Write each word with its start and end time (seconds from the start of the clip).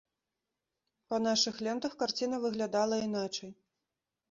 Па 1.11 1.19
нашых 1.25 1.61
лентах 1.67 1.93
карціна 2.01 2.41
выглядала 2.47 3.01
іначай. 3.07 3.57